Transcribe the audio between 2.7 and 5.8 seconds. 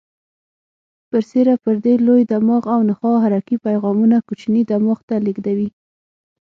او نخاع حرکي پیغامونه کوچني دماغ ته لېږدوي.